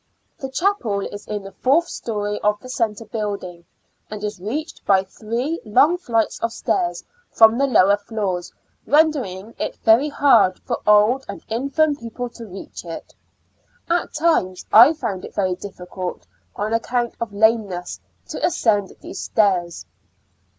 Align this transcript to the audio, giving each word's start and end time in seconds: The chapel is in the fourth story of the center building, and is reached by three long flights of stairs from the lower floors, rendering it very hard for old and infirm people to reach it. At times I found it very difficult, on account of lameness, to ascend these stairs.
The 0.39 0.49
chapel 0.49 1.01
is 1.01 1.27
in 1.27 1.43
the 1.43 1.51
fourth 1.51 1.87
story 1.87 2.39
of 2.41 2.59
the 2.59 2.69
center 2.69 3.05
building, 3.05 3.65
and 4.09 4.23
is 4.23 4.39
reached 4.41 4.83
by 4.83 5.03
three 5.03 5.59
long 5.63 5.95
flights 5.99 6.39
of 6.39 6.51
stairs 6.51 7.03
from 7.29 7.59
the 7.59 7.67
lower 7.67 7.97
floors, 7.97 8.51
rendering 8.87 9.53
it 9.59 9.75
very 9.83 10.09
hard 10.09 10.57
for 10.61 10.79
old 10.87 11.23
and 11.29 11.43
infirm 11.49 11.95
people 11.97 12.29
to 12.29 12.47
reach 12.47 12.83
it. 12.83 13.13
At 13.91 14.15
times 14.15 14.65
I 14.73 14.93
found 14.95 15.23
it 15.23 15.35
very 15.35 15.53
difficult, 15.53 16.25
on 16.55 16.73
account 16.73 17.13
of 17.21 17.31
lameness, 17.31 17.99
to 18.29 18.43
ascend 18.43 18.91
these 19.01 19.21
stairs. 19.21 19.85